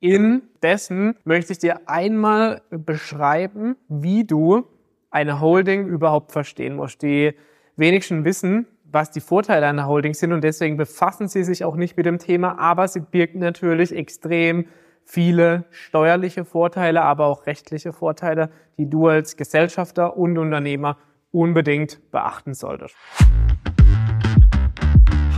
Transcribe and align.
Indessen 0.00 1.16
möchte 1.24 1.52
ich 1.52 1.58
dir 1.58 1.88
einmal 1.88 2.62
beschreiben, 2.70 3.76
wie 3.88 4.24
du 4.24 4.64
eine 5.10 5.40
Holding 5.40 5.86
überhaupt 5.86 6.32
verstehen 6.32 6.76
musst. 6.76 7.02
Die 7.02 7.34
wenigsten 7.76 8.24
wissen, 8.24 8.66
was 8.84 9.10
die 9.10 9.20
Vorteile 9.20 9.66
einer 9.66 9.86
Holding 9.86 10.14
sind 10.14 10.32
und 10.32 10.42
deswegen 10.42 10.76
befassen 10.76 11.28
sie 11.28 11.44
sich 11.44 11.64
auch 11.64 11.76
nicht 11.76 11.96
mit 11.96 12.06
dem 12.06 12.18
Thema, 12.18 12.58
aber 12.58 12.86
sie 12.88 13.00
birgt 13.00 13.34
natürlich 13.34 13.94
extrem 13.94 14.66
viele 15.04 15.64
steuerliche 15.70 16.44
Vorteile, 16.44 17.02
aber 17.02 17.26
auch 17.26 17.46
rechtliche 17.46 17.92
Vorteile, 17.92 18.50
die 18.78 18.88
du 18.88 19.08
als 19.08 19.36
Gesellschafter 19.36 20.16
und 20.16 20.38
Unternehmer 20.38 20.98
unbedingt 21.32 22.10
beachten 22.10 22.54
solltest. 22.54 22.94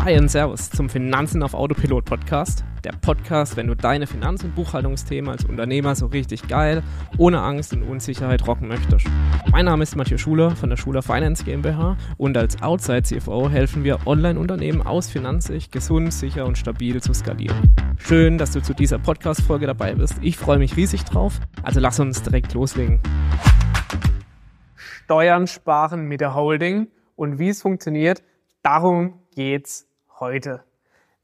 Hi 0.02 0.16
und 0.16 0.30
Servus 0.30 0.70
zum 0.70 0.88
Finanzen 0.88 1.42
auf 1.42 1.52
Autopilot 1.52 2.06
Podcast. 2.06 2.64
Der 2.84 2.92
Podcast, 2.92 3.58
wenn 3.58 3.66
du 3.66 3.76
deine 3.76 4.06
Finanz- 4.06 4.42
und 4.42 4.54
Buchhaltungsthemen 4.54 5.30
als 5.30 5.44
Unternehmer 5.44 5.94
so 5.94 6.06
richtig 6.06 6.48
geil, 6.48 6.82
ohne 7.18 7.42
Angst 7.42 7.74
und 7.74 7.82
Unsicherheit 7.82 8.46
rocken 8.46 8.66
möchtest. 8.66 9.06
Mein 9.52 9.66
Name 9.66 9.82
ist 9.82 9.96
Matthias 9.96 10.22
Schuler 10.22 10.56
von 10.56 10.70
der 10.70 10.78
Schuler 10.78 11.02
Finance 11.02 11.44
GmbH 11.44 11.98
und 12.16 12.34
als 12.38 12.62
Outside 12.62 13.02
CFO 13.02 13.50
helfen 13.50 13.84
wir 13.84 14.06
Online-Unternehmen 14.06 14.80
aus 14.80 15.10
Finanzsicht 15.10 15.70
gesund, 15.70 16.14
sicher 16.14 16.46
und 16.46 16.56
stabil 16.56 17.02
zu 17.02 17.12
skalieren. 17.12 17.74
Schön, 17.98 18.38
dass 18.38 18.52
du 18.52 18.62
zu 18.62 18.72
dieser 18.72 18.98
Podcast-Folge 18.98 19.66
dabei 19.66 19.94
bist. 19.94 20.14
Ich 20.22 20.38
freue 20.38 20.58
mich 20.58 20.78
riesig 20.78 21.04
drauf. 21.04 21.40
Also 21.62 21.78
lass 21.78 22.00
uns 22.00 22.22
direkt 22.22 22.54
loslegen. 22.54 23.00
Steuern 24.76 25.46
sparen 25.46 26.06
mit 26.08 26.22
der 26.22 26.34
Holding 26.34 26.88
und 27.16 27.38
wie 27.38 27.50
es 27.50 27.60
funktioniert, 27.60 28.22
darum 28.62 29.20
geht's 29.34 29.89
heute. 30.20 30.62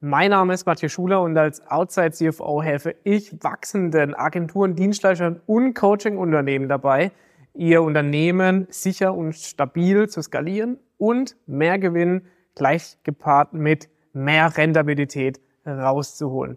Mein 0.01 0.31
Name 0.31 0.55
ist 0.55 0.67
Matthias 0.67 0.93
Schuler 0.93 1.21
und 1.21 1.37
als 1.37 1.67
Outside 1.71 2.13
CFO 2.13 2.63
helfe 2.63 2.97
ich 3.05 3.43
wachsenden 3.43 4.15
Agenturen, 4.15 4.75
Dienstleistern 4.75 5.41
und 5.47 5.75
Coaching-Unternehmen 5.75 6.69
dabei, 6.69 7.13
ihr 7.55 7.83
Unternehmen 7.83 8.67
sicher 8.71 9.15
und 9.15 9.35
stabil 9.35 10.09
zu 10.09 10.23
skalieren 10.23 10.79
und 10.97 11.37
mehr 11.47 11.79
Gewinn 11.79 12.23
gleich 12.55 12.97
gepaart 13.05 13.53
mit 13.53 13.91
mehr 14.15 14.57
Rentabilität 14.57 15.41
rauszuholen. 15.67 16.57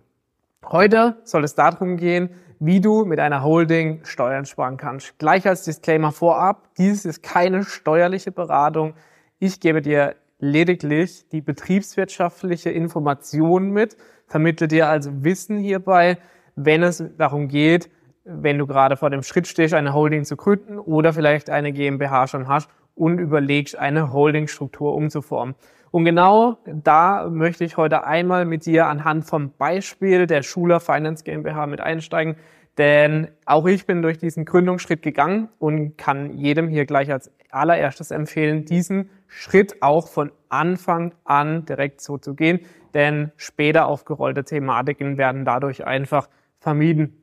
Heute 0.66 1.18
soll 1.26 1.44
es 1.44 1.56
darum 1.56 1.98
gehen, 1.98 2.30
wie 2.60 2.80
du 2.80 3.04
mit 3.06 3.20
einer 3.20 3.44
Holding 3.44 4.04
Steuern 4.06 4.46
sparen 4.46 4.78
kannst. 4.78 5.18
Gleich 5.20 5.46
als 5.48 5.64
Disclaimer 5.64 6.12
vorab, 6.12 6.70
dies 6.78 7.06
ist 7.06 7.22
keine 7.22 7.64
steuerliche 7.64 8.32
Beratung. 8.32 8.94
Ich 9.40 9.60
gebe 9.60 9.82
dir 9.82 10.16
lediglich 10.40 11.28
die 11.30 11.42
betriebswirtschaftliche 11.42 12.70
Information 12.70 13.72
mit, 13.72 13.98
vermittle 14.28 14.68
dir 14.68 14.88
also 14.88 15.24
Wissen 15.24 15.58
hierbei, 15.60 16.18
wenn 16.56 16.84
es 16.84 17.04
darum 17.18 17.48
geht, 17.48 17.90
wenn 18.24 18.58
du 18.58 18.68
gerade 18.68 18.98
vor 18.98 19.10
dem 19.10 19.24
Schritt 19.24 19.48
stehst, 19.48 19.74
eine 19.74 19.94
Holding 19.94 20.24
zu 20.24 20.38
gründen 20.38 20.78
oder 20.80 21.14
vielleicht 21.14 21.50
eine 21.50 21.72
GmbH 21.72 22.28
schon 22.28 22.48
hast 22.48 22.70
und 22.96 23.20
überlegst, 23.20 23.78
eine 23.78 24.14
Holdingstruktur 24.14 24.94
umzuformen. 24.94 25.56
Und 25.92 26.06
genau 26.06 26.58
da 26.66 27.28
möchte 27.30 27.64
ich 27.64 27.78
heute 27.78 28.06
einmal 28.06 28.46
mit 28.46 28.66
dir 28.66 28.88
anhand 28.88 29.26
vom 29.26 29.52
Beispiel 29.58 30.28
der 30.28 30.44
Schuler 30.44 30.80
Finance 30.80 31.24
GmbH 31.24 31.66
mit 31.66 31.82
einsteigen, 31.82 32.36
denn 32.78 33.30
auch 33.46 33.66
ich 33.66 33.86
bin 33.88 34.02
durch 34.02 34.20
diesen 34.20 34.46
Gründungsschritt 34.46 35.02
gegangen 35.02 35.50
und 35.58 35.98
kann 35.98 36.38
jedem 36.38 36.68
hier 36.68 36.86
gleich 36.86 37.12
als 37.12 37.32
allererstes 37.50 38.12
empfehlen, 38.12 38.66
diesen 38.66 39.10
Schritt 39.30 39.82
auch 39.82 40.08
von 40.10 40.32
Anfang 40.50 41.14
an 41.24 41.66
direkt 41.66 42.02
so 42.02 42.18
zu 42.18 42.34
gehen, 42.36 42.62
denn 42.94 43.32
später 43.38 43.86
aufgerollte 43.88 44.44
Thematiken 44.44 45.18
werden 45.18 45.46
dadurch 45.46 45.86
einfach 45.86 46.28
vermieden. 46.60 47.16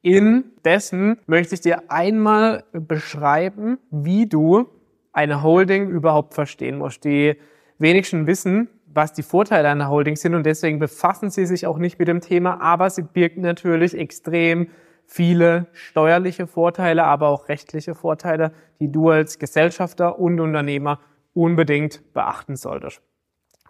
Indessen 0.00 1.18
möchte 1.26 1.56
ich 1.56 1.60
dir 1.60 1.90
einmal 1.90 2.64
beschreiben, 2.72 3.78
wie 3.90 4.26
du 4.26 4.68
eine 5.12 5.42
Holding 5.42 5.90
überhaupt 5.90 6.34
verstehen 6.34 6.78
musst. 6.78 7.04
Die 7.04 7.36
wenigsten 7.78 8.28
wissen, 8.28 8.68
was 8.86 9.12
die 9.12 9.24
Vorteile 9.24 9.68
einer 9.68 9.90
Holding 9.90 10.16
sind 10.16 10.34
und 10.34 10.46
deswegen 10.46 10.78
befassen 10.78 11.30
sie 11.30 11.46
sich 11.46 11.66
auch 11.66 11.78
nicht 11.78 11.98
mit 11.98 12.08
dem 12.08 12.20
Thema, 12.20 12.60
aber 12.60 12.88
sie 12.88 13.02
birgt 13.02 13.38
natürlich 13.38 13.98
extrem 13.98 14.68
viele 15.04 15.66
steuerliche 15.72 16.46
Vorteile, 16.46 17.04
aber 17.04 17.28
auch 17.28 17.48
rechtliche 17.48 17.94
Vorteile, 17.94 18.52
die 18.78 18.92
du 18.92 19.08
als 19.08 19.38
Gesellschafter 19.38 20.18
und 20.18 20.38
Unternehmer 20.38 21.00
unbedingt 21.38 22.12
beachten 22.14 22.56
solltest. 22.56 23.02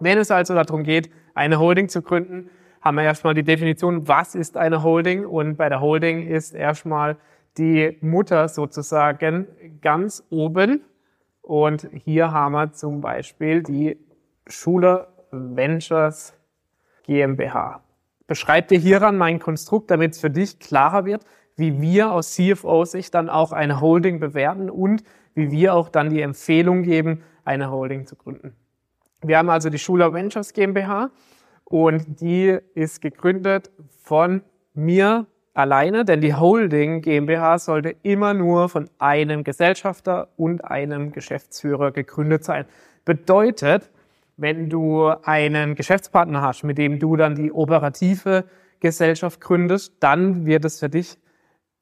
Wenn 0.01 0.19
es 0.19 0.31
also 0.31 0.55
darum 0.55 0.85
geht, 0.85 1.11
eine 1.35 1.59
Holding 1.59 1.89
zu 1.89 2.03
gründen, 2.03 2.51
haben 2.81 2.97
wir 2.97 3.05
erstmal 3.05 3.35
die 3.35 3.43
Definition, 3.43 4.07
was 4.07 4.35
ist 4.35 4.57
eine 4.57 4.83
Holding? 4.83 5.27
Und 5.27 5.57
bei 5.57 5.69
der 5.69 5.81
Holding 5.81 6.27
ist 6.27 6.55
erstmal 6.55 7.17
die 7.57 7.99
Mutter 8.01 8.49
sozusagen 8.49 9.47
ganz 9.83 10.25
oben. 10.31 10.83
Und 11.43 11.89
hier 11.93 12.31
haben 12.31 12.53
wir 12.53 12.73
zum 12.73 13.01
Beispiel 13.01 13.63
die 13.63 13.99
Schuler 14.47 15.09
Ventures 15.31 16.35
GmbH 17.05 17.83
beschreib 18.29 18.69
dir 18.69 18.79
hieran 18.79 19.17
mein 19.17 19.41
Konstrukt, 19.41 19.91
damit 19.91 20.13
es 20.13 20.21
für 20.21 20.31
dich 20.31 20.61
klarer 20.61 21.05
wird, 21.05 21.25
wie 21.57 21.81
wir 21.81 22.13
aus 22.13 22.35
CFO-Sicht 22.35 23.13
dann 23.13 23.29
auch 23.29 23.51
eine 23.51 23.81
Holding 23.81 24.21
bewerten 24.21 24.71
und 24.71 25.03
wie 25.35 25.51
wir 25.51 25.75
auch 25.75 25.89
dann 25.89 26.11
die 26.11 26.21
Empfehlung 26.21 26.85
geben, 26.85 27.25
eine 27.49 27.71
Holding 27.71 28.07
zu 28.07 28.15
gründen. 28.15 28.55
Wir 29.23 29.39
haben 29.39 29.51
also 29.51 29.71
die 29.71 29.79
Schuler 29.79 30.13
Ventures 30.13 30.53
GmbH 30.53 31.11
und 31.65 32.21
die 32.21 32.57
ist 32.75 33.01
gegründet 33.01 33.71
von 34.03 34.43
mir 34.75 35.27
alleine, 35.55 36.05
denn 36.05 36.21
die 36.21 36.35
Holding 36.35 37.01
GmbH 37.01 37.59
sollte 37.59 37.97
immer 38.03 38.33
nur 38.35 38.69
von 38.69 38.89
einem 38.99 39.43
Gesellschafter 39.43 40.29
und 40.37 40.65
einem 40.65 41.11
Geschäftsführer 41.11 41.91
gegründet 41.91 42.45
sein. 42.45 42.67
Bedeutet, 43.05 43.91
wenn 44.37 44.69
du 44.69 45.09
einen 45.25 45.75
Geschäftspartner 45.75 46.43
hast, 46.43 46.63
mit 46.63 46.79
dem 46.79 47.01
du 47.01 47.17
dann 47.17 47.35
die 47.35 47.51
operative 47.51 48.45
Gesellschaft 48.79 49.41
gründest, 49.41 49.95
dann 50.01 50.47
wird 50.47 50.65
es 50.65 50.79
für 50.79 50.89
dich 50.89 51.19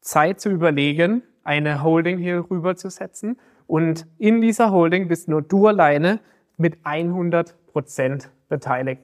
Zeit 0.00 0.40
zu 0.40 0.48
überlegen, 0.48 1.22
eine 1.44 1.82
Holding 1.82 2.18
hier 2.18 2.46
rüber 2.50 2.76
zu 2.76 2.88
setzen. 2.88 3.38
Und 3.66 4.06
in 4.18 4.40
dieser 4.40 4.70
Holding 4.70 5.08
bist 5.08 5.28
nur 5.28 5.42
du 5.42 5.66
alleine 5.66 6.20
mit 6.56 6.78
100 6.84 7.54
Prozent 7.66 8.30
beteiligt. 8.48 9.02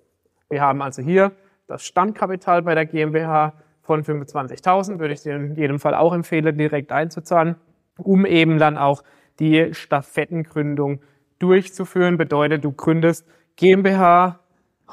Wir 0.48 0.60
haben 0.60 0.82
also 0.82 1.02
hier 1.02 1.32
das 1.66 1.84
Standkapital 1.84 2.62
bei 2.62 2.74
der 2.74 2.86
GmbH 2.86 3.54
von 3.82 4.04
25.000, 4.04 4.98
würde 4.98 5.14
ich 5.14 5.22
dir 5.22 5.34
in 5.34 5.56
jedem 5.56 5.78
Fall 5.78 5.94
auch 5.94 6.12
empfehlen, 6.12 6.56
direkt 6.56 6.92
einzuzahlen, 6.92 7.56
um 7.98 8.24
eben 8.24 8.58
dann 8.58 8.78
auch 8.78 9.02
die 9.40 9.74
Stafettengründung 9.74 11.00
durchzuführen. 11.38 12.16
Bedeutet, 12.16 12.64
du 12.64 12.72
gründest 12.72 13.26
GmbH 13.56 14.38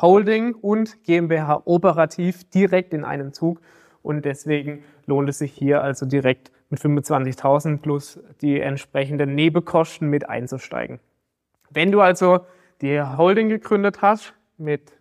Holding 0.01 0.55
und 0.55 1.03
GmbH 1.03 1.61
Operativ 1.65 2.49
direkt 2.49 2.93
in 2.93 3.03
einem 3.03 3.33
Zug. 3.33 3.61
Und 4.01 4.25
deswegen 4.25 4.83
lohnt 5.05 5.29
es 5.29 5.39
sich 5.39 5.51
hier 5.51 5.83
also 5.83 6.05
direkt 6.05 6.51
mit 6.69 6.79
25.000 6.79 7.81
plus 7.81 8.19
die 8.41 8.59
entsprechenden 8.59 9.35
Nebenkosten 9.35 10.09
mit 10.09 10.29
einzusteigen. 10.29 10.99
Wenn 11.69 11.91
du 11.91 12.01
also 12.01 12.41
die 12.81 13.01
Holding 13.01 13.49
gegründet 13.49 14.01
hast 14.01 14.33
mit 14.57 14.93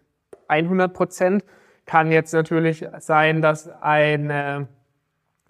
100 0.49 0.93
Prozent, 0.93 1.45
kann 1.87 2.13
jetzt 2.13 2.33
natürlich 2.33 2.87
sein, 2.99 3.41
dass 3.41 3.69
eine, 3.81 4.69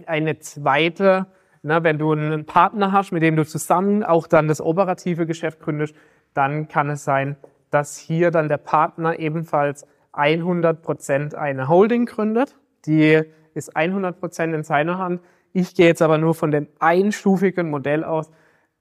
eine 0.06 0.38
zweite, 0.38 1.26
na, 1.62 1.82
wenn 1.82 1.98
du 1.98 2.12
einen 2.12 2.46
Partner 2.46 2.92
hast, 2.92 3.10
mit 3.10 3.22
dem 3.22 3.34
du 3.36 3.44
zusammen 3.44 4.04
auch 4.04 4.26
dann 4.26 4.46
das 4.46 4.60
operative 4.60 5.26
Geschäft 5.26 5.60
gründest, 5.60 5.94
dann 6.34 6.68
kann 6.68 6.90
es 6.90 7.04
sein, 7.04 7.36
dass 7.70 7.96
hier 7.96 8.30
dann 8.30 8.48
der 8.48 8.58
Partner 8.58 9.18
ebenfalls 9.18 9.86
100 10.12 10.82
Prozent 10.82 11.34
eine 11.34 11.68
Holding 11.68 12.06
gründet. 12.06 12.56
Die 12.86 13.20
ist 13.54 13.76
100 13.76 14.20
Prozent 14.20 14.54
in 14.54 14.62
seiner 14.62 14.98
Hand. 14.98 15.20
Ich 15.52 15.74
gehe 15.74 15.86
jetzt 15.86 16.02
aber 16.02 16.18
nur 16.18 16.34
von 16.34 16.50
dem 16.50 16.68
einstufigen 16.78 17.70
Modell 17.70 18.04
aus. 18.04 18.30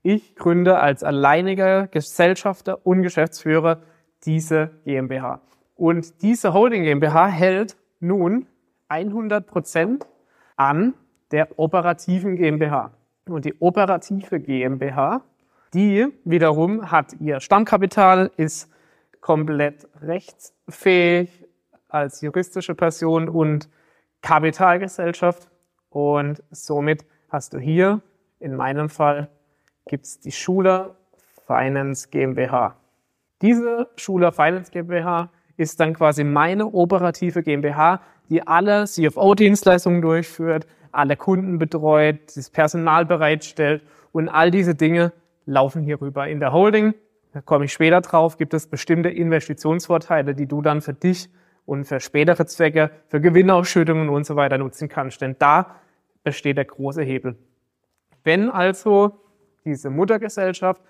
Ich 0.03 0.35
gründe 0.35 0.79
als 0.79 1.03
alleiniger 1.03 1.87
Gesellschafter 1.87 2.85
und 2.85 3.01
Geschäftsführer 3.03 3.81
diese 4.25 4.71
GmbH. 4.85 5.41
Und 5.75 6.21
diese 6.21 6.53
Holding 6.53 6.83
GmbH 6.83 7.27
hält 7.27 7.77
nun 7.99 8.47
100 8.89 9.45
Prozent 9.45 10.07
an 10.55 10.93
der 11.31 11.59
operativen 11.59 12.35
GmbH. 12.35 12.91
Und 13.27 13.45
die 13.45 13.59
operative 13.59 14.39
GmbH, 14.39 15.21
die 15.73 16.07
wiederum 16.23 16.91
hat 16.91 17.13
ihr 17.19 17.39
Stammkapital, 17.39 18.31
ist 18.37 18.71
komplett 19.19 19.87
rechtsfähig 20.01 21.45
als 21.89 22.21
juristische 22.21 22.75
Person 22.75 23.29
und 23.29 23.69
Kapitalgesellschaft. 24.21 25.49
Und 25.97 26.43
somit 26.51 27.07
hast 27.29 27.55
du 27.55 27.57
hier, 27.57 28.01
in 28.39 28.55
meinem 28.55 28.87
Fall, 28.87 29.29
gibt's 29.87 30.19
die 30.19 30.31
Schuler 30.31 30.95
Finance 31.47 32.09
GmbH. 32.11 32.75
Diese 33.41 33.89
Schuler 33.95 34.31
Finance 34.31 34.69
GmbH 34.69 35.31
ist 35.55 35.79
dann 35.79 35.95
quasi 35.95 36.23
meine 36.23 36.67
operative 36.67 37.41
GmbH, 37.41 38.01
die 38.29 38.45
alle 38.45 38.83
CFO-Dienstleistungen 38.85 40.03
durchführt, 40.03 40.67
alle 40.91 41.15
Kunden 41.15 41.57
betreut, 41.57 42.19
das 42.35 42.51
Personal 42.51 43.07
bereitstellt 43.07 43.81
und 44.11 44.29
all 44.29 44.51
diese 44.51 44.75
Dinge 44.75 45.13
laufen 45.47 45.81
hierüber. 45.81 46.27
In 46.27 46.39
der 46.39 46.53
Holding, 46.53 46.93
da 47.33 47.41
komme 47.41 47.65
ich 47.65 47.73
später 47.73 48.01
drauf, 48.01 48.37
gibt 48.37 48.53
es 48.53 48.67
bestimmte 48.67 49.09
Investitionsvorteile, 49.09 50.35
die 50.35 50.45
du 50.45 50.61
dann 50.61 50.81
für 50.81 50.93
dich 50.93 51.27
und 51.65 51.85
für 51.85 51.99
spätere 51.99 52.45
Zwecke, 52.45 52.91
für 53.07 53.19
Gewinnausschüttungen 53.19 54.09
und 54.09 54.27
so 54.27 54.35
weiter 54.35 54.59
nutzen 54.59 54.89
kannst. 54.89 55.21
Denn 55.21 55.35
da 55.39 55.77
besteht 56.27 56.57
der 56.57 56.65
große 56.65 57.03
Hebel. 57.03 57.37
Wenn 58.25 58.49
also 58.49 59.17
diese 59.63 59.89
Muttergesellschaft 59.89 60.81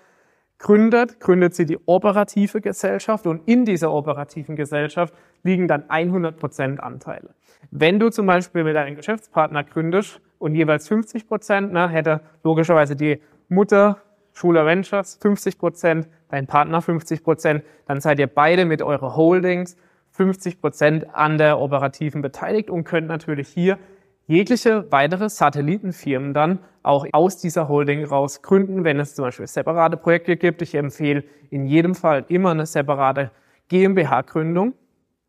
gründet, 0.58 1.20
gründet 1.20 1.54
sie 1.54 1.64
die 1.64 1.78
operative 1.86 2.60
Gesellschaft 2.60 3.24
und 3.24 3.46
in 3.46 3.64
dieser 3.64 3.92
operativen 3.92 4.56
Gesellschaft 4.56 5.14
liegen 5.44 5.68
dann 5.68 5.84
100% 5.84 6.78
Anteile. 6.78 7.36
Wenn 7.70 8.00
du 8.00 8.10
zum 8.10 8.26
Beispiel 8.26 8.64
mit 8.64 8.74
deinem 8.74 8.96
Geschäftspartner 8.96 9.62
gründest 9.62 10.20
und 10.40 10.56
jeweils 10.56 10.88
50 10.88 11.28
Prozent, 11.28 11.72
hätte 11.92 12.20
logischerweise 12.42 12.96
die 12.96 13.22
Mutter 13.48 13.98
Schuler 14.32 14.66
Ventures 14.66 15.20
50 15.22 15.56
Prozent, 15.56 16.08
dein 16.30 16.48
Partner 16.48 16.82
50 16.82 17.22
Prozent, 17.22 17.62
dann 17.86 18.00
seid 18.00 18.18
ihr 18.18 18.26
beide 18.26 18.64
mit 18.64 18.82
eurer 18.82 19.14
Holdings 19.14 19.76
50 20.10 20.60
Prozent 20.60 21.14
an 21.14 21.38
der 21.38 21.60
operativen 21.60 22.22
beteiligt 22.22 22.70
und 22.70 22.82
könnt 22.82 23.06
natürlich 23.06 23.46
hier 23.46 23.78
jegliche 24.28 24.92
weitere 24.92 25.28
Satellitenfirmen 25.28 26.34
dann 26.34 26.60
auch 26.82 27.06
aus 27.12 27.38
dieser 27.38 27.68
Holding 27.68 28.04
raus 28.04 28.42
gründen, 28.42 28.84
wenn 28.84 29.00
es 29.00 29.14
zum 29.14 29.24
Beispiel 29.24 29.46
separate 29.46 29.96
Projekte 29.96 30.36
gibt. 30.36 30.62
Ich 30.62 30.74
empfehle 30.74 31.24
in 31.50 31.66
jedem 31.66 31.94
Fall 31.94 32.24
immer 32.28 32.50
eine 32.50 32.66
separate 32.66 33.30
GmbH-Gründung. 33.68 34.74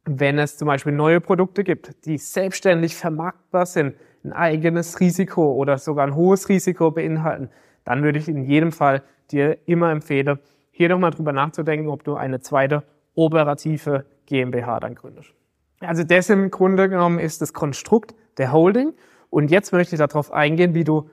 Wenn 0.06 0.38
es 0.38 0.58
zum 0.58 0.68
Beispiel 0.68 0.94
neue 0.94 1.22
Produkte 1.22 1.64
gibt, 1.64 2.06
die 2.06 2.18
selbstständig 2.18 2.96
vermarktbar 2.96 3.66
sind, 3.66 3.96
ein 4.24 4.34
eigenes 4.34 5.00
Risiko 5.00 5.54
oder 5.54 5.78
sogar 5.78 6.06
ein 6.06 6.16
hohes 6.16 6.50
Risiko 6.50 6.92
beinhalten, 6.92 7.50
dann 7.86 8.04
würde 8.04 8.20
ich 8.20 8.28
in 8.28 8.44
jedem 8.44 8.72
Fall 8.72 9.02
dir 9.32 9.58
immer 9.66 9.92
empfehlen, 9.92 10.40
hier 10.72 10.90
nochmal 10.90 11.12
drüber 11.12 11.32
nachzudenken, 11.32 11.90
ob 11.90 12.04
du 12.04 12.16
eine 12.16 12.42
zweite 12.42 12.84
operative 13.16 14.06
GmbH 14.26 14.80
dann 14.80 14.96
gründest. 14.96 15.34
Also 15.82 16.04
das 16.04 16.30
im 16.30 16.52
Grunde 16.52 16.90
genommen 16.90 17.20
ist 17.20 17.42
das 17.42 17.54
Konstrukt 17.54 18.14
der 18.40 18.52
Holding. 18.52 18.94
Und 19.30 19.52
jetzt 19.52 19.72
möchte 19.72 19.96
ich 19.96 20.00
darauf 20.00 20.32
eingehen, 20.32 20.74
wie 20.74 20.84
du 20.84 21.10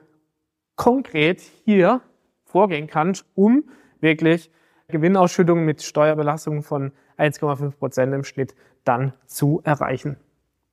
konkret 0.75 1.41
hier 1.41 2.01
vorgehen 2.45 2.87
kannst, 2.87 3.25
um 3.35 3.65
wirklich 3.99 4.49
Gewinnausschüttungen 4.87 5.65
mit 5.65 5.83
Steuerbelastung 5.83 6.63
von 6.63 6.91
1,5 7.17 7.71
Prozent 7.77 8.13
im 8.13 8.23
Schnitt 8.23 8.55
dann 8.83 9.13
zu 9.25 9.61
erreichen. 9.63 10.17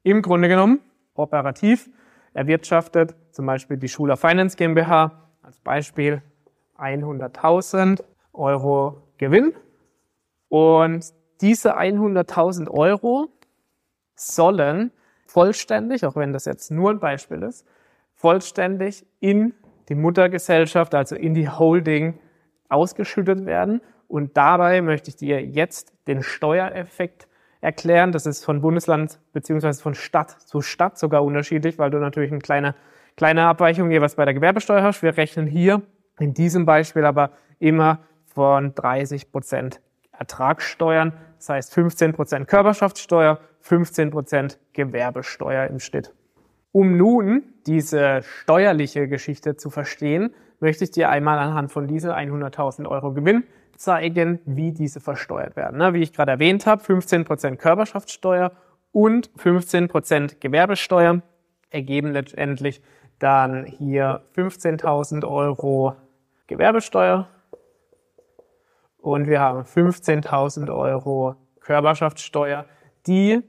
Im 0.02 0.22
Grunde 0.22 0.48
genommen 0.48 0.80
operativ 1.14 1.90
erwirtschaftet 2.32 3.14
zum 3.30 3.46
Beispiel 3.46 3.76
die 3.76 3.88
Schuler 3.88 4.16
Finance 4.16 4.56
GmbH 4.56 5.28
als 5.42 5.58
Beispiel 5.60 6.22
100.000 6.78 8.02
Euro 8.32 9.02
Gewinn 9.18 9.52
und 10.48 11.04
diese 11.40 11.78
100.000 11.78 12.70
Euro 12.70 13.28
sollen 14.14 14.92
vollständig, 15.34 16.06
auch 16.06 16.14
wenn 16.14 16.32
das 16.32 16.44
jetzt 16.44 16.70
nur 16.70 16.90
ein 16.90 17.00
Beispiel 17.00 17.42
ist, 17.42 17.66
vollständig 18.14 19.04
in 19.19 19.52
die 19.88 19.96
Muttergesellschaft, 19.96 20.94
also 20.94 21.16
in 21.16 21.34
die 21.34 21.48
Holding 21.48 22.20
ausgeschüttet 22.69 23.44
werden. 23.44 23.81
Und 24.06 24.36
dabei 24.36 24.81
möchte 24.81 25.10
ich 25.10 25.16
dir 25.16 25.44
jetzt 25.44 25.92
den 26.06 26.22
Steuereffekt 26.22 27.26
erklären. 27.60 28.12
Das 28.12 28.26
ist 28.26 28.44
von 28.44 28.60
Bundesland 28.60 29.19
beziehungsweise 29.32 29.82
von 29.82 29.96
Stadt 29.96 30.31
zu 30.31 30.60
Stadt 30.60 30.98
sogar 30.98 31.25
unterschiedlich, 31.25 31.80
weil 31.80 31.90
du 31.90 31.98
natürlich 31.98 32.30
eine 32.30 32.40
kleine, 32.40 32.76
kleine 33.16 33.46
Abweichung 33.46 33.90
jeweils 33.90 34.14
bei 34.14 34.25
der 34.25 34.34
Gewerbesteuer 34.34 34.84
hast. 34.84 35.02
Wir 35.02 35.16
rechnen 35.16 35.48
hier 35.48 35.82
in 36.20 36.32
diesem 36.32 36.64
Beispiel 36.64 37.04
aber 37.04 37.30
immer 37.58 37.98
von 38.32 38.72
30 38.76 39.32
Prozent 39.32 39.80
Ertragssteuern. 40.12 41.12
Das 41.38 41.48
heißt 41.48 41.75
15 41.75 42.12
Prozent 42.12 42.46
Körperschaftssteuer, 42.46 43.40
15 43.64 44.11
Prozent 44.11 44.58
Gewerbesteuer 44.75 45.69
im 45.69 45.81
Schnitt. 45.81 46.12
Um 46.70 46.99
nun 46.99 47.44
diese 47.66 48.20
steuerliche 48.22 49.08
Geschichte 49.08 49.56
zu 49.56 49.70
verstehen, 49.70 50.34
möchte 50.61 50.84
ich 50.84 50.90
dir 50.90 51.08
einmal 51.08 51.38
anhand 51.38 51.72
von 51.72 51.87
dieser 51.87 52.14
100.000 52.14 52.87
Euro 52.87 53.12
Gewinn 53.12 53.44
zeigen, 53.76 54.38
wie 54.44 54.72
diese 54.72 55.00
versteuert 55.00 55.56
werden. 55.56 55.94
Wie 55.94 56.02
ich 56.02 56.12
gerade 56.12 56.32
erwähnt 56.32 56.66
habe, 56.66 56.82
15 56.84 57.25
Prozent 57.25 57.58
Körperschaftssteuer 57.58 58.52
und 58.93 59.31
15 59.37 59.88
Prozent 59.88 60.43
Gewerbesteuer 60.43 61.22
ergeben 61.70 62.12
letztendlich 62.12 62.82
dann 63.19 63.64
hier 63.64 64.20
15.000 64.37 65.26
Euro 65.26 65.96
Gewerbesteuer 66.49 67.28
und 68.99 69.26
wir 69.26 69.40
haben 69.40 69.62
15.000 69.62 70.70
Euro 70.70 71.37
Körperschaftssteuer, 71.61 72.66
die 73.06 73.43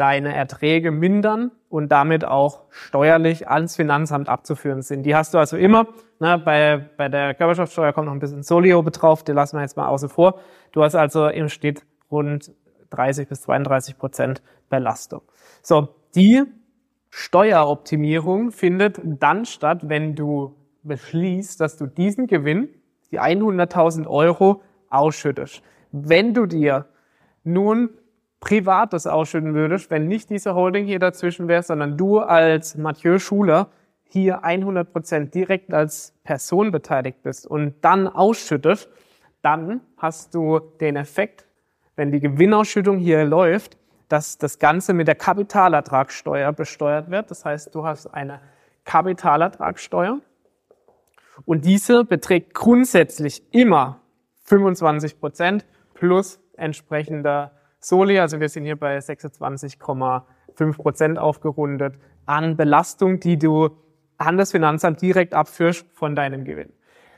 deine 0.00 0.34
Erträge 0.34 0.90
mindern 0.90 1.50
und 1.68 1.92
damit 1.92 2.24
auch 2.24 2.62
steuerlich 2.70 3.48
ans 3.48 3.76
Finanzamt 3.76 4.30
abzuführen 4.30 4.80
sind. 4.80 5.02
Die 5.04 5.14
hast 5.14 5.34
du 5.34 5.38
also 5.38 5.58
immer. 5.58 5.88
Ne, 6.18 6.38
bei, 6.42 6.88
bei 6.96 7.08
der 7.08 7.34
Körperschaftssteuer 7.34 7.92
kommt 7.92 8.06
noch 8.06 8.14
ein 8.14 8.18
bisschen 8.18 8.42
Solio 8.42 8.82
betrauf, 8.82 9.22
die 9.22 9.32
lassen 9.32 9.56
wir 9.56 9.62
jetzt 9.62 9.76
mal 9.76 9.88
außen 9.88 10.08
vor. 10.08 10.40
Du 10.72 10.82
hast 10.82 10.94
also 10.94 11.28
im 11.28 11.48
Schnitt 11.50 11.84
rund 12.10 12.50
30 12.90 13.28
bis 13.28 13.42
32 13.42 13.98
Prozent 13.98 14.42
Belastung. 14.70 15.20
So, 15.62 15.88
die 16.14 16.44
Steueroptimierung 17.10 18.52
findet 18.52 19.00
dann 19.04 19.44
statt, 19.44 19.88
wenn 19.88 20.14
du 20.14 20.56
beschließt, 20.82 21.60
dass 21.60 21.76
du 21.76 21.86
diesen 21.86 22.26
Gewinn 22.26 22.68
die 23.10 23.20
100.000 23.20 24.06
Euro 24.06 24.62
ausschüttest. 24.88 25.62
Wenn 25.92 26.32
du 26.32 26.46
dir 26.46 26.86
nun 27.44 27.90
Privates 28.40 29.06
ausschütten 29.06 29.54
würdest, 29.54 29.90
wenn 29.90 30.08
nicht 30.08 30.30
diese 30.30 30.54
Holding 30.54 30.86
hier 30.86 30.98
dazwischen 30.98 31.46
wäre, 31.46 31.62
sondern 31.62 31.96
du 31.96 32.18
als 32.18 32.76
Mathieu 32.76 33.18
Schuler 33.18 33.68
hier 34.04 34.42
100 34.42 34.92
Prozent 34.92 35.34
direkt 35.34 35.72
als 35.72 36.14
Person 36.24 36.72
beteiligt 36.72 37.22
bist 37.22 37.46
und 37.46 37.74
dann 37.82 38.08
ausschüttest, 38.08 38.88
dann 39.42 39.82
hast 39.98 40.34
du 40.34 40.58
den 40.80 40.96
Effekt, 40.96 41.46
wenn 41.96 42.10
die 42.10 42.20
Gewinnausschüttung 42.20 42.98
hier 42.98 43.24
läuft, 43.24 43.76
dass 44.08 44.38
das 44.38 44.58
Ganze 44.58 44.94
mit 44.94 45.06
der 45.06 45.14
Kapitalertragssteuer 45.14 46.52
besteuert 46.52 47.10
wird. 47.10 47.30
Das 47.30 47.44
heißt, 47.44 47.74
du 47.74 47.84
hast 47.84 48.08
eine 48.08 48.40
Kapitalertragssteuer 48.84 50.18
und 51.44 51.64
diese 51.64 52.04
beträgt 52.04 52.54
grundsätzlich 52.54 53.42
immer 53.52 54.00
25 54.44 55.20
Prozent 55.20 55.64
plus 55.94 56.40
entsprechender 56.56 57.52
Soli. 57.80 58.18
Also 58.18 58.40
wir 58.40 58.48
sind 58.48 58.64
hier 58.64 58.76
bei 58.76 58.98
26,5 58.98 60.76
Prozent 60.76 61.18
aufgerundet 61.18 61.94
an 62.26 62.56
Belastung, 62.56 63.20
die 63.20 63.38
du 63.38 63.70
an 64.18 64.36
das 64.36 64.52
Finanzamt 64.52 65.00
direkt 65.02 65.34
abführst 65.34 65.86
von 65.92 66.14
deinem 66.14 66.44
Gewinn. 66.44 66.72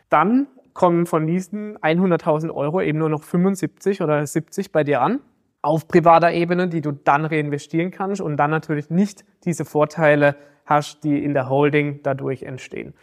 Dann 0.08 0.46
kommen 0.72 1.06
von 1.06 1.26
diesen 1.26 1.76
100.000 1.78 2.50
Euro 2.54 2.80
eben 2.80 2.98
nur 2.98 3.08
noch 3.08 3.22
75 3.22 4.00
oder 4.00 4.26
70 4.26 4.72
bei 4.72 4.84
dir 4.84 5.02
an 5.02 5.20
auf 5.62 5.86
privater 5.86 6.32
Ebene, 6.32 6.68
die 6.68 6.80
du 6.80 6.92
dann 6.92 7.24
reinvestieren 7.24 7.90
kannst 7.90 8.20
und 8.20 8.36
dann 8.36 8.50
natürlich 8.50 8.90
nicht 8.90 9.24
diese 9.44 9.64
Vorteile 9.64 10.36
hast, 10.66 11.04
die 11.04 11.22
in 11.22 11.34
der 11.34 11.48
Holding 11.48 12.00
dadurch 12.02 12.42
entstehen. 12.42 12.94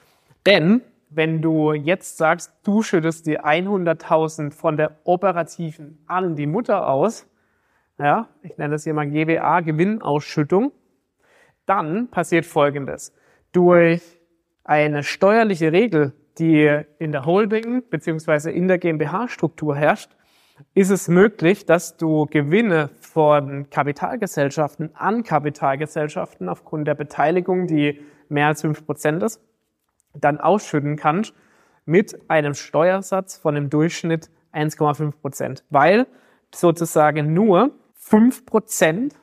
Denn 0.45 0.81
wenn 1.09 1.41
du 1.41 1.73
jetzt 1.73 2.17
sagst, 2.17 2.53
du 2.63 2.81
schüttest 2.83 3.25
die 3.27 3.39
100.000 3.39 4.51
von 4.51 4.77
der 4.77 4.97
operativen 5.05 6.03
an 6.07 6.35
die 6.35 6.47
Mutter 6.47 6.87
aus, 6.87 7.27
ja, 7.99 8.29
ich 8.41 8.57
nenne 8.57 8.71
das 8.71 8.83
hier 8.83 8.93
mal 8.93 9.09
GWA, 9.09 9.59
Gewinnausschüttung, 9.61 10.71
dann 11.65 12.09
passiert 12.09 12.45
Folgendes. 12.45 13.13
Durch 13.51 14.01
eine 14.63 15.03
steuerliche 15.03 15.71
Regel, 15.71 16.13
die 16.37 16.83
in 16.97 17.11
der 17.11 17.25
Holding 17.25 17.83
beziehungsweise 17.89 18.51
in 18.51 18.67
der 18.67 18.77
GmbH-Struktur 18.77 19.75
herrscht, 19.75 20.11
ist 20.73 20.89
es 20.89 21.07
möglich, 21.07 21.65
dass 21.65 21.97
du 21.97 22.25
Gewinne 22.25 22.89
von 22.99 23.69
Kapitalgesellschaften 23.69 24.95
an 24.95 25.23
Kapitalgesellschaften 25.23 26.49
aufgrund 26.49 26.87
der 26.87 26.95
Beteiligung, 26.95 27.67
die 27.67 28.01
mehr 28.29 28.47
als 28.47 28.61
fünf 28.61 28.85
Prozent 28.85 29.23
ist, 29.23 29.41
dann 30.13 30.39
ausschütten 30.39 30.95
kannst 30.95 31.33
mit 31.85 32.29
einem 32.29 32.53
Steuersatz 32.53 33.37
von 33.37 33.55
im 33.55 33.69
Durchschnitt 33.69 34.29
1,5 34.53 35.11
Prozent, 35.21 35.63
weil 35.69 36.07
sozusagen 36.53 37.33
nur 37.33 37.71
5 38.09 38.47
Prozent 38.47 39.13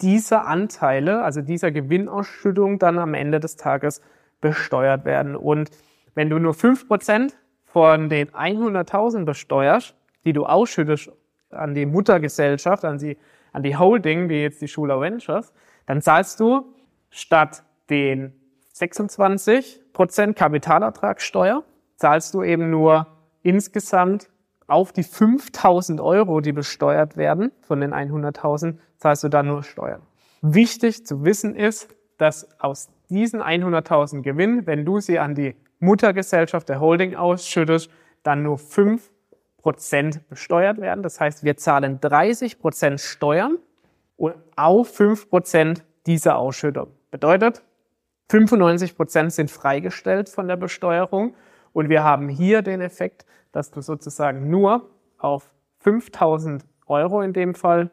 dieser 0.00 0.46
Anteile, 0.46 1.22
also 1.22 1.42
dieser 1.42 1.70
Gewinnausschüttung 1.70 2.78
dann 2.78 2.98
am 2.98 3.12
Ende 3.12 3.38
des 3.38 3.56
Tages 3.56 4.00
besteuert 4.40 5.04
werden. 5.04 5.36
Und 5.36 5.70
wenn 6.14 6.30
du 6.30 6.38
nur 6.38 6.54
5 6.54 6.88
Prozent 6.88 7.36
von 7.66 8.08
den 8.08 8.30
100.000 8.30 9.26
besteuerst, 9.26 9.94
die 10.24 10.32
du 10.32 10.46
ausschüttest 10.46 11.12
an 11.50 11.74
die 11.74 11.84
Muttergesellschaft, 11.84 12.86
an 12.86 12.96
die, 12.96 13.18
an 13.52 13.62
die 13.62 13.76
Holding, 13.76 14.30
wie 14.30 14.40
jetzt 14.40 14.62
die 14.62 14.68
Schuler 14.68 15.02
Ventures, 15.02 15.52
dann 15.84 16.00
zahlst 16.00 16.40
du 16.40 16.74
statt 17.10 17.62
den 17.90 18.32
26% 18.74 20.32
Kapitalertragssteuer, 20.32 21.62
zahlst 21.96 22.32
du 22.32 22.42
eben 22.42 22.70
nur 22.70 23.06
insgesamt 23.42 24.30
auf 24.66 24.92
die 24.92 25.02
5000 25.02 26.00
Euro, 26.00 26.40
die 26.40 26.52
besteuert 26.52 27.16
werden 27.16 27.52
von 27.62 27.80
den 27.80 27.92
100.000, 27.92 28.76
zahlst 28.98 29.24
du 29.24 29.28
dann 29.28 29.46
nur 29.46 29.62
Steuern. 29.62 30.02
Wichtig 30.42 31.06
zu 31.06 31.24
wissen 31.24 31.54
ist, 31.54 31.88
dass 32.18 32.48
aus 32.60 32.88
diesen 33.08 33.42
100.000 33.42 34.22
Gewinn, 34.22 34.66
wenn 34.66 34.84
du 34.84 35.00
sie 35.00 35.18
an 35.18 35.34
die 35.34 35.54
Muttergesellschaft 35.80 36.68
der 36.68 36.80
Holding 36.80 37.14
ausschüttest, 37.14 37.90
dann 38.22 38.42
nur 38.42 38.56
5% 38.56 39.00
besteuert 40.28 40.80
werden. 40.80 41.02
Das 41.02 41.20
heißt, 41.20 41.44
wir 41.44 41.56
zahlen 41.56 42.00
30% 42.00 42.98
Steuern 42.98 43.58
und 44.16 44.34
auf 44.56 44.98
5% 44.98 45.82
dieser 46.06 46.36
Ausschüttung. 46.36 46.88
Bedeutet, 47.10 47.62
95% 48.30 49.30
sind 49.30 49.50
freigestellt 49.50 50.28
von 50.28 50.48
der 50.48 50.56
Besteuerung 50.56 51.34
und 51.74 51.90
wir 51.90 52.02
haben 52.02 52.30
hier 52.30 52.62
den 52.62 52.80
Effekt, 52.80 53.26
dass 53.52 53.70
du 53.70 53.82
sozusagen 53.82 54.48
nur 54.48 54.88
auf 55.18 55.52
5000 55.80 56.64
Euro 56.86 57.20
in 57.20 57.34
dem 57.34 57.54
Fall 57.54 57.90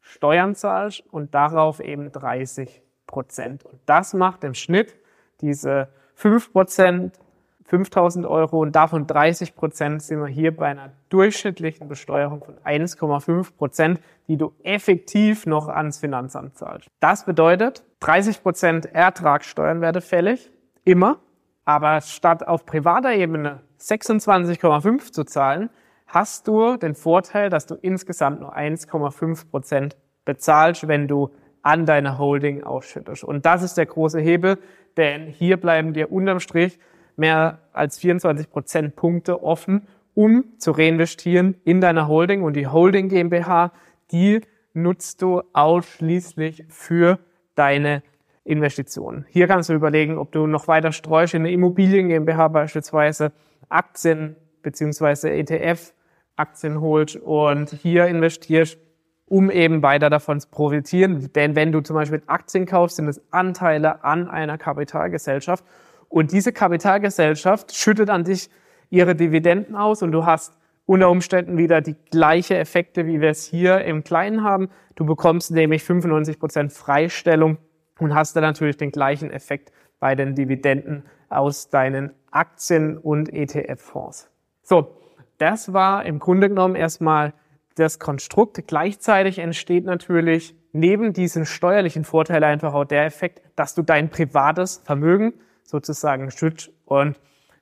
Steuern 0.00 0.54
zahlst 0.54 1.02
und 1.10 1.34
darauf 1.34 1.80
eben 1.80 2.12
30 2.12 2.82
Prozent. 3.08 3.64
Und 3.64 3.80
das 3.86 4.14
macht 4.14 4.44
im 4.44 4.54
Schnitt 4.54 4.94
diese 5.40 5.88
5 6.14 6.52
Prozent 6.52 7.18
5000 7.64 8.26
Euro 8.26 8.60
und 8.60 8.76
davon 8.76 9.08
30 9.08 9.56
Prozent 9.56 10.02
sind 10.02 10.20
wir 10.20 10.28
hier 10.28 10.56
bei 10.56 10.66
einer 10.66 10.92
durchschnittlichen 11.08 11.88
Besteuerung 11.88 12.44
von 12.44 12.54
1,5 12.58 13.56
Prozent, 13.56 14.00
die 14.28 14.36
du 14.36 14.52
effektiv 14.62 15.46
noch 15.46 15.68
ans 15.68 15.98
Finanzamt 15.98 16.56
zahlst. 16.56 16.88
Das 17.00 17.24
bedeutet, 17.24 17.82
30 18.00 18.42
Prozent 18.42 18.86
Ertragssteuern 18.86 19.80
werde 19.80 20.00
fällig, 20.00 20.52
immer. 20.84 21.18
Aber 21.66 22.00
statt 22.00 22.46
auf 22.46 22.64
privater 22.64 23.12
Ebene 23.12 23.60
26,5 23.78 25.12
zu 25.12 25.24
zahlen, 25.24 25.68
hast 26.06 26.46
du 26.48 26.76
den 26.76 26.94
Vorteil, 26.94 27.50
dass 27.50 27.66
du 27.66 27.74
insgesamt 27.74 28.40
nur 28.40 28.56
1,5 28.56 29.50
Prozent 29.50 29.96
bezahlst, 30.24 30.88
wenn 30.88 31.08
du 31.08 31.30
an 31.62 31.84
deiner 31.84 32.18
Holding 32.18 32.62
ausschüttest. 32.62 33.24
Und 33.24 33.44
das 33.44 33.64
ist 33.64 33.76
der 33.76 33.86
große 33.86 34.20
Hebel, 34.20 34.58
denn 34.96 35.26
hier 35.26 35.56
bleiben 35.56 35.92
dir 35.92 36.12
unterm 36.12 36.38
Strich 36.38 36.78
mehr 37.16 37.58
als 37.72 37.98
24 37.98 38.48
Prozentpunkte 38.48 39.42
offen, 39.42 39.88
um 40.14 40.44
zu 40.58 40.70
reinvestieren 40.70 41.56
in 41.64 41.80
deiner 41.80 42.06
Holding. 42.06 42.42
Und 42.42 42.54
die 42.54 42.68
Holding 42.68 43.08
GmbH, 43.08 43.72
die 44.12 44.42
nutzt 44.72 45.20
du 45.20 45.42
ausschließlich 45.52 46.66
für 46.68 47.18
deine 47.56 48.04
Investitionen. 48.46 49.26
Hier 49.28 49.48
kannst 49.48 49.68
du 49.68 49.74
überlegen, 49.74 50.18
ob 50.18 50.30
du 50.32 50.46
noch 50.46 50.68
weiter 50.68 50.92
streust 50.92 51.34
in 51.34 51.42
eine 51.42 51.50
Immobilien 51.50 52.08
GmbH 52.08 52.48
beispielsweise, 52.48 53.32
Aktien 53.68 54.36
beziehungsweise 54.62 55.30
ETF 55.30 55.92
Aktien 56.36 56.80
holst 56.80 57.16
und 57.16 57.70
hier 57.70 58.06
investierst, 58.06 58.78
um 59.26 59.50
eben 59.50 59.82
weiter 59.82 60.10
davon 60.10 60.38
zu 60.38 60.48
profitieren. 60.48 61.30
Denn 61.34 61.56
wenn 61.56 61.72
du 61.72 61.80
zum 61.80 61.94
Beispiel 61.94 62.22
Aktien 62.26 62.66
kaufst, 62.66 62.96
sind 62.96 63.08
es 63.08 63.20
Anteile 63.32 64.04
an 64.04 64.28
einer 64.28 64.58
Kapitalgesellschaft 64.58 65.64
und 66.08 66.32
diese 66.32 66.52
Kapitalgesellschaft 66.52 67.74
schüttet 67.74 68.10
an 68.10 68.24
dich 68.24 68.50
ihre 68.90 69.14
Dividenden 69.14 69.74
aus 69.74 70.02
und 70.02 70.12
du 70.12 70.24
hast 70.26 70.56
unter 70.84 71.10
Umständen 71.10 71.58
wieder 71.58 71.80
die 71.80 71.96
gleiche 72.12 72.56
Effekte, 72.56 73.06
wie 73.06 73.20
wir 73.20 73.30
es 73.30 73.44
hier 73.44 73.80
im 73.84 74.04
Kleinen 74.04 74.44
haben. 74.44 74.68
Du 74.94 75.04
bekommst 75.04 75.50
nämlich 75.50 75.82
95 75.82 76.38
Prozent 76.38 76.72
Freistellung 76.72 77.58
und 77.98 78.14
hast 78.14 78.36
dann 78.36 78.42
natürlich 78.42 78.76
den 78.76 78.90
gleichen 78.90 79.30
Effekt 79.30 79.72
bei 79.98 80.14
den 80.14 80.34
Dividenden 80.34 81.04
aus 81.28 81.68
deinen 81.68 82.12
Aktien- 82.30 82.98
und 82.98 83.32
ETF-Fonds. 83.32 84.30
So, 84.62 84.96
das 85.38 85.72
war 85.72 86.04
im 86.04 86.18
Grunde 86.18 86.48
genommen 86.48 86.76
erstmal 86.76 87.32
das 87.76 87.98
Konstrukt. 87.98 88.66
Gleichzeitig 88.66 89.38
entsteht 89.38 89.84
natürlich 89.84 90.54
neben 90.72 91.12
diesen 91.12 91.46
steuerlichen 91.46 92.04
Vorteilen 92.04 92.44
einfach 92.44 92.74
auch 92.74 92.84
der 92.84 93.04
Effekt, 93.04 93.42
dass 93.56 93.74
du 93.74 93.82
dein 93.82 94.10
privates 94.10 94.82
Vermögen 94.84 95.34
sozusagen 95.62 96.30
schützt 96.30 96.70
und 96.84 97.18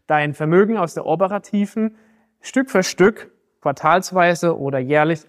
dein 0.06 0.34
Vermögen 0.34 0.76
aus 0.76 0.94
der 0.94 1.06
operativen 1.06 1.96
Stück 2.40 2.70
für 2.70 2.82
Stück, 2.82 3.30
quartalsweise 3.62 4.58
oder 4.58 4.78
jährlich 4.78 5.20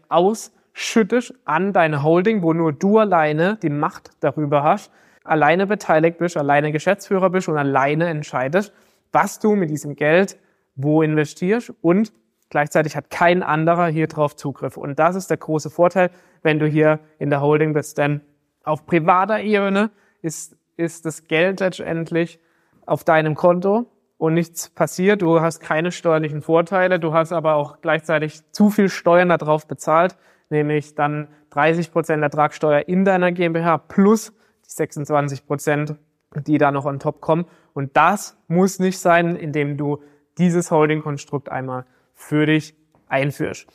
ausschüttest 0.76 1.34
an 1.46 1.74
deine 1.74 2.04
Holding, 2.04 2.42
wo 2.42 2.54
nur 2.54 2.74
du 2.74 3.00
alleine 3.00 3.58
die 3.62 3.70
Macht 3.70 4.12
darüber 4.20 4.64
hast, 4.64 4.92
alleine 5.24 5.68
beteiligt 5.68 6.18
bist, 6.18 6.38
alleine 6.38 6.72
Geschäftsführer 6.72 7.30
bist 7.30 7.48
und 7.48 7.58
alleine 7.58 8.08
entscheidest, 8.08 8.74
was 9.12 9.40
du 9.40 9.56
mit 9.56 9.70
diesem 9.70 9.96
Geld 9.96 10.38
wo 10.76 11.02
investierst 11.02 11.74
und 11.82 12.12
gleichzeitig 12.50 12.98
hat 12.98 13.10
kein 13.10 13.44
anderer 13.44 13.88
hier 13.88 14.08
drauf 14.08 14.36
Zugriff. 14.36 14.76
Und 14.76 15.00
das 15.00 15.16
ist 15.16 15.30
der 15.30 15.38
große 15.38 15.70
Vorteil, 15.70 16.12
wenn 16.42 16.60
du 16.60 16.68
hier 16.68 17.00
in 17.18 17.30
der 17.30 17.40
Holding 17.40 17.72
bist. 17.72 17.98
Denn 17.98 18.20
auf 18.66 18.86
privater 18.86 19.40
Ebene 19.40 19.90
ist, 20.22 20.58
ist 20.76 21.06
das 21.06 21.28
Geld 21.30 21.62
letztendlich 21.62 22.42
auf 22.86 23.06
deinem 23.06 23.36
Konto 23.36 23.86
und 24.18 24.34
nichts 24.34 24.70
passiert. 24.70 25.22
Du 25.22 25.40
hast 25.40 25.62
keine 25.62 25.94
steuerlichen 25.94 26.42
Vorteile. 26.42 27.00
Du 27.00 27.14
hast 27.14 27.32
aber 27.32 27.56
auch 27.56 27.80
gleichzeitig 27.80 28.42
zu 28.52 28.70
viel 28.70 28.90
Steuern 28.90 29.30
darauf 29.30 29.66
bezahlt, 29.66 30.18
nämlich 30.50 30.96
dann 30.96 31.28
30 31.52 31.92
Prozent 31.92 32.24
Ertragssteuer 32.24 32.88
in 32.88 33.06
deiner 33.06 33.32
GmbH 33.32 33.78
plus 33.78 34.32
die 34.66 34.72
26 34.72 35.46
Prozent, 35.46 35.96
die 36.48 36.58
da 36.58 36.72
noch 36.72 36.86
on 36.86 37.00
top 37.00 37.22
kommen. 37.22 37.46
Und 37.74 37.96
das 37.96 38.38
muss 38.48 38.80
nicht 38.80 39.00
sein, 39.00 39.36
indem 39.36 39.78
du 39.78 40.02
dieses 40.38 40.72
Holding-Konstrukt 40.72 41.50
einmal 41.50 41.86
für 42.14 42.46
dich 42.46 42.76
einführst. 43.08 43.68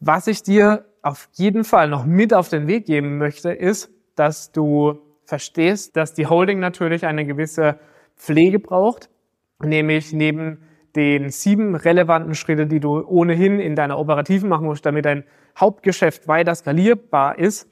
Was 0.00 0.26
ich 0.26 0.42
dir 0.42 0.84
auf 1.02 1.28
jeden 1.32 1.64
Fall 1.64 1.88
noch 1.88 2.04
mit 2.04 2.32
auf 2.32 2.48
den 2.48 2.66
Weg 2.66 2.86
geben 2.86 3.18
möchte, 3.18 3.52
ist, 3.52 3.90
dass 4.16 4.52
du 4.52 4.98
verstehst, 5.24 5.96
dass 5.96 6.14
die 6.14 6.26
Holding 6.26 6.60
natürlich 6.60 7.06
eine 7.06 7.24
gewisse 7.26 7.78
Pflege 8.16 8.58
braucht, 8.58 9.10
nämlich 9.62 10.12
neben 10.12 10.62
den 10.96 11.30
sieben 11.30 11.74
relevanten 11.74 12.34
Schritte, 12.34 12.66
die 12.66 12.80
du 12.80 13.00
ohnehin 13.00 13.58
in 13.60 13.74
deiner 13.74 13.98
Operativen 13.98 14.48
machen 14.48 14.66
musst, 14.66 14.86
damit 14.86 15.04
dein 15.04 15.24
Hauptgeschäft 15.58 16.28
weiter 16.28 16.54
skalierbar 16.54 17.38
ist, 17.38 17.68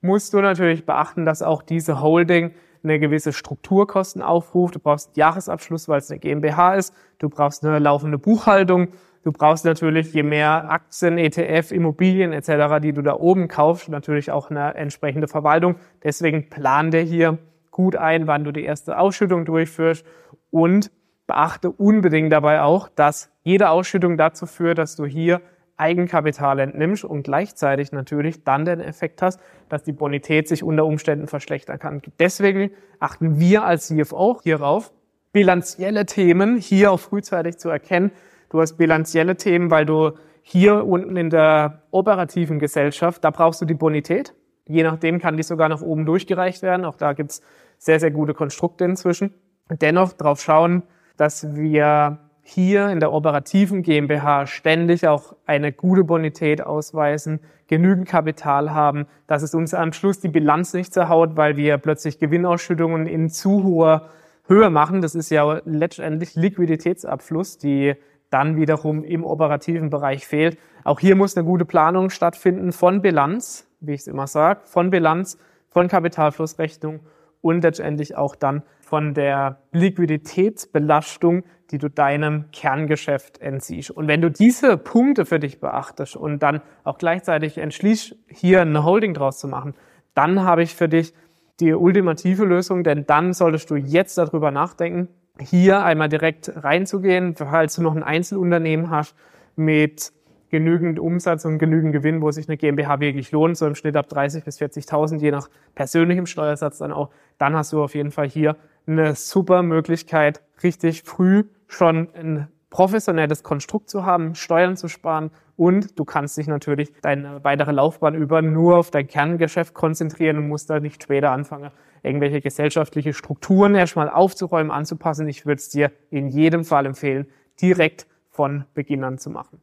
musst 0.00 0.34
du 0.34 0.40
natürlich 0.40 0.84
beachten, 0.84 1.24
dass 1.24 1.42
auch 1.42 1.62
diese 1.62 2.00
Holding 2.00 2.52
eine 2.82 3.00
gewisse 3.00 3.32
Strukturkosten 3.32 4.22
aufruft. 4.22 4.76
Du 4.76 4.78
brauchst 4.78 5.16
Jahresabschluss, 5.16 5.88
weil 5.88 5.98
es 5.98 6.10
eine 6.10 6.20
GmbH 6.20 6.74
ist. 6.74 6.94
Du 7.18 7.28
brauchst 7.28 7.64
eine 7.64 7.78
laufende 7.78 8.18
Buchhaltung. 8.18 8.88
Du 9.24 9.32
brauchst 9.32 9.64
natürlich, 9.64 10.12
je 10.12 10.22
mehr 10.22 10.70
Aktien, 10.70 11.18
ETF, 11.18 11.72
Immobilien 11.72 12.32
etc., 12.32 12.80
die 12.80 12.92
du 12.92 13.02
da 13.02 13.14
oben 13.14 13.48
kaufst, 13.48 13.88
natürlich 13.88 14.30
auch 14.30 14.50
eine 14.50 14.74
entsprechende 14.74 15.26
Verwaltung. 15.26 15.76
Deswegen 16.04 16.48
plan 16.48 16.92
dir 16.92 17.00
hier 17.00 17.38
gut 17.72 17.96
ein, 17.96 18.28
wann 18.28 18.44
du 18.44 18.52
die 18.52 18.64
erste 18.64 18.98
Ausschüttung 18.98 19.44
durchführst 19.44 20.06
und 20.50 20.92
beachte 21.26 21.70
unbedingt 21.70 22.32
dabei 22.32 22.62
auch, 22.62 22.88
dass 22.88 23.30
jede 23.42 23.70
Ausschüttung 23.70 24.16
dazu 24.16 24.46
führt, 24.46 24.78
dass 24.78 24.96
du 24.96 25.06
hier 25.06 25.40
Eigenkapital 25.76 26.58
entnimmst 26.58 27.04
und 27.04 27.24
gleichzeitig 27.24 27.92
natürlich 27.92 28.44
dann 28.44 28.64
den 28.64 28.80
Effekt 28.80 29.20
hast, 29.20 29.40
dass 29.68 29.82
die 29.82 29.92
Bonität 29.92 30.48
sich 30.48 30.62
unter 30.62 30.86
Umständen 30.86 31.26
verschlechtern 31.26 31.78
kann. 31.78 32.00
Deswegen 32.18 32.70
achten 32.98 33.38
wir 33.38 33.64
als 33.64 33.88
CFO 33.88 34.40
hierauf, 34.42 34.92
bilanzielle 35.32 36.06
Themen 36.06 36.56
hier 36.56 36.92
auch 36.92 37.00
frühzeitig 37.00 37.58
zu 37.58 37.68
erkennen. 37.68 38.10
Du 38.48 38.60
hast 38.60 38.78
bilanzielle 38.78 39.36
Themen, 39.36 39.70
weil 39.70 39.84
du 39.84 40.12
hier 40.40 40.86
unten 40.86 41.16
in 41.16 41.28
der 41.28 41.82
operativen 41.90 42.58
Gesellschaft, 42.58 43.22
da 43.22 43.30
brauchst 43.30 43.60
du 43.60 43.66
die 43.66 43.74
Bonität. 43.74 44.32
Je 44.66 44.82
nachdem 44.82 45.18
kann 45.18 45.36
die 45.36 45.42
sogar 45.42 45.68
nach 45.68 45.82
oben 45.82 46.06
durchgereicht 46.06 46.62
werden. 46.62 46.86
Auch 46.86 46.96
da 46.96 47.12
gibt's 47.12 47.42
sehr, 47.78 48.00
sehr 48.00 48.10
gute 48.10 48.32
Konstrukte 48.32 48.84
inzwischen. 48.84 49.34
Dennoch 49.70 50.12
darauf 50.12 50.40
schauen, 50.40 50.84
dass 51.16 51.54
wir 51.54 52.18
hier 52.42 52.90
in 52.90 53.00
der 53.00 53.12
operativen 53.12 53.82
GmbH 53.82 54.46
ständig 54.46 55.08
auch 55.08 55.34
eine 55.46 55.72
gute 55.72 56.04
Bonität 56.04 56.64
ausweisen, 56.64 57.40
genügend 57.66 58.08
Kapital 58.08 58.72
haben, 58.72 59.06
dass 59.26 59.42
es 59.42 59.54
uns 59.54 59.74
am 59.74 59.92
Schluss 59.92 60.20
die 60.20 60.28
Bilanz 60.28 60.72
nicht 60.72 60.94
zerhaut, 60.94 61.36
weil 61.36 61.56
wir 61.56 61.78
plötzlich 61.78 62.20
Gewinnausschüttungen 62.20 63.06
in 63.06 63.30
zu 63.30 63.64
hoher 63.64 64.10
Höhe 64.46 64.70
machen. 64.70 65.02
Das 65.02 65.16
ist 65.16 65.30
ja 65.30 65.60
letztendlich 65.64 66.36
Liquiditätsabfluss, 66.36 67.58
die 67.58 67.94
dann 68.30 68.56
wiederum 68.56 69.02
im 69.02 69.24
operativen 69.24 69.90
Bereich 69.90 70.26
fehlt. 70.26 70.58
Auch 70.84 71.00
hier 71.00 71.16
muss 71.16 71.36
eine 71.36 71.44
gute 71.44 71.64
Planung 71.64 72.10
stattfinden 72.10 72.70
von 72.70 73.02
Bilanz, 73.02 73.66
wie 73.80 73.94
ich 73.94 74.02
es 74.02 74.06
immer 74.06 74.28
sage, 74.28 74.60
von 74.64 74.90
Bilanz, 74.90 75.38
von 75.68 75.88
Kapitalflussrechnung 75.88 77.00
und 77.40 77.62
letztendlich 77.62 78.16
auch 78.16 78.36
dann 78.36 78.62
von 78.86 79.14
der 79.14 79.58
Liquiditätsbelastung, 79.72 81.42
die 81.72 81.78
du 81.78 81.90
deinem 81.90 82.44
Kerngeschäft 82.52 83.40
entziehst. 83.40 83.90
Und 83.90 84.06
wenn 84.06 84.20
du 84.20 84.30
diese 84.30 84.76
Punkte 84.76 85.26
für 85.26 85.40
dich 85.40 85.58
beachtest 85.58 86.14
und 86.14 86.40
dann 86.40 86.60
auch 86.84 86.96
gleichzeitig 86.96 87.58
entschließt, 87.58 88.14
hier 88.28 88.60
eine 88.60 88.84
Holding 88.84 89.12
draus 89.12 89.40
zu 89.40 89.48
machen, 89.48 89.74
dann 90.14 90.44
habe 90.44 90.62
ich 90.62 90.76
für 90.76 90.88
dich 90.88 91.14
die 91.58 91.74
ultimative 91.74 92.44
Lösung, 92.44 92.84
denn 92.84 93.06
dann 93.06 93.32
solltest 93.32 93.70
du 93.70 93.74
jetzt 93.74 94.18
darüber 94.18 94.52
nachdenken, 94.52 95.08
hier 95.40 95.82
einmal 95.82 96.08
direkt 96.08 96.52
reinzugehen, 96.54 97.34
falls 97.34 97.74
du 97.74 97.82
noch 97.82 97.96
ein 97.96 98.04
Einzelunternehmen 98.04 98.88
hast 98.90 99.16
mit 99.56 100.12
genügend 100.48 101.00
Umsatz 101.00 101.44
und 101.44 101.58
genügend 101.58 101.92
Gewinn, 101.92 102.22
wo 102.22 102.30
sich 102.30 102.48
eine 102.48 102.56
GmbH 102.56 103.00
wirklich 103.00 103.32
lohnt, 103.32 103.56
so 103.56 103.66
im 103.66 103.74
Schnitt 103.74 103.96
ab 103.96 104.08
30 104.08 104.44
bis 104.44 104.60
40.000, 104.60 105.18
je 105.18 105.32
nach 105.32 105.48
persönlichem 105.74 106.26
Steuersatz 106.26 106.78
dann 106.78 106.92
auch, 106.92 107.10
dann 107.38 107.54
hast 107.56 107.72
du 107.72 107.82
auf 107.82 107.94
jeden 107.94 108.10
Fall 108.10 108.28
hier 108.28 108.56
eine 108.86 109.14
super 109.14 109.62
Möglichkeit, 109.62 110.42
richtig 110.62 111.02
früh 111.02 111.44
schon 111.66 112.08
ein 112.14 112.48
professionelles 112.70 113.42
Konstrukt 113.42 113.88
zu 113.88 114.04
haben, 114.04 114.34
Steuern 114.34 114.76
zu 114.76 114.88
sparen 114.88 115.30
und 115.56 115.98
du 115.98 116.04
kannst 116.04 116.36
dich 116.36 116.46
natürlich 116.46 116.92
deine 117.00 117.42
weitere 117.42 117.72
Laufbahn 117.72 118.14
über 118.14 118.42
nur 118.42 118.76
auf 118.76 118.90
dein 118.90 119.06
Kerngeschäft 119.06 119.72
konzentrieren 119.74 120.38
und 120.38 120.48
musst 120.48 120.68
da 120.68 120.78
nicht 120.78 121.02
später 121.02 121.30
anfangen, 121.30 121.70
irgendwelche 122.02 122.40
gesellschaftliche 122.40 123.14
Strukturen 123.14 123.74
erstmal 123.74 124.10
aufzuräumen, 124.10 124.70
anzupassen. 124.70 125.28
Ich 125.28 125.46
würde 125.46 125.60
es 125.60 125.70
dir 125.70 125.90
in 126.10 126.28
jedem 126.28 126.64
Fall 126.64 126.86
empfehlen, 126.86 127.26
direkt 127.60 128.06
von 128.30 128.64
Beginn 128.74 129.02
an 129.02 129.18
zu 129.18 129.30
machen. 129.30 129.60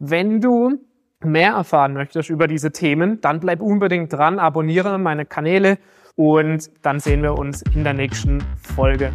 Wenn 0.00 0.40
du 0.40 0.80
mehr 1.20 1.52
erfahren 1.52 1.94
möchtest 1.94 2.28
über 2.28 2.48
diese 2.48 2.72
Themen, 2.72 3.20
dann 3.20 3.40
bleib 3.40 3.60
unbedingt 3.60 4.12
dran, 4.12 4.38
abonniere 4.38 4.98
meine 4.98 5.24
Kanäle 5.24 5.78
und 6.16 6.70
dann 6.82 6.98
sehen 6.98 7.22
wir 7.22 7.38
uns 7.38 7.62
in 7.74 7.84
der 7.84 7.92
nächsten 7.92 8.42
Folge. 8.56 9.12